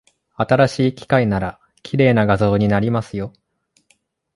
[0.35, 3.33] 新しい機械なら、綺麗な画像になりますよ。